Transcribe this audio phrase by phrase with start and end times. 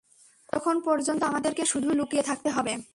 [0.49, 2.73] ততক্ষণ পর্যন্ত আমাদেরকে শুধু লুকিয়ে থাকতে হবে।